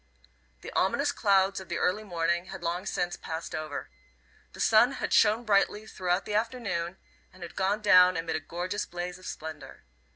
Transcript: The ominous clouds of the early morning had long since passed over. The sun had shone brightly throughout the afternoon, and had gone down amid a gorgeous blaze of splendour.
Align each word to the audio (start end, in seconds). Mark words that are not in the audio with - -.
The 0.61 0.71
ominous 0.73 1.11
clouds 1.11 1.59
of 1.59 1.69
the 1.69 1.77
early 1.77 2.03
morning 2.03 2.45
had 2.45 2.63
long 2.63 2.87
since 2.87 3.15
passed 3.15 3.53
over. 3.53 3.91
The 4.53 4.59
sun 4.59 4.93
had 4.93 5.13
shone 5.13 5.43
brightly 5.45 5.85
throughout 5.85 6.25
the 6.25 6.33
afternoon, 6.33 6.97
and 7.31 7.43
had 7.43 7.55
gone 7.55 7.83
down 7.83 8.17
amid 8.17 8.35
a 8.35 8.39
gorgeous 8.39 8.87
blaze 8.87 9.19
of 9.19 9.27
splendour. 9.27 9.83